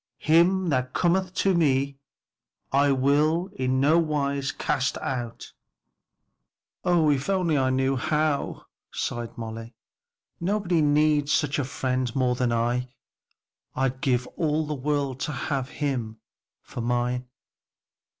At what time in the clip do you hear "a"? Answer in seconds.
11.59-11.63